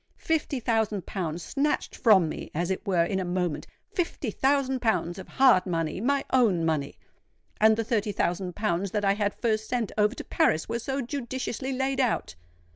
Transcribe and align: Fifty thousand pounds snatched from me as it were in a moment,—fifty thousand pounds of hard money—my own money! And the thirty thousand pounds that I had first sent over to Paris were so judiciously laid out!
Fifty 0.17 0.59
thousand 0.59 1.05
pounds 1.05 1.43
snatched 1.43 1.95
from 1.95 2.27
me 2.27 2.49
as 2.55 2.71
it 2.71 2.83
were 2.87 3.03
in 3.05 3.19
a 3.19 3.23
moment,—fifty 3.23 4.31
thousand 4.31 4.81
pounds 4.81 5.19
of 5.19 5.27
hard 5.27 5.67
money—my 5.67 6.25
own 6.33 6.65
money! 6.65 6.95
And 7.59 7.77
the 7.77 7.83
thirty 7.83 8.11
thousand 8.11 8.55
pounds 8.55 8.89
that 8.89 9.05
I 9.05 9.13
had 9.13 9.35
first 9.35 9.67
sent 9.67 9.91
over 9.99 10.15
to 10.15 10.23
Paris 10.23 10.67
were 10.67 10.79
so 10.79 11.01
judiciously 11.03 11.71
laid 11.71 11.99
out! 12.01 12.33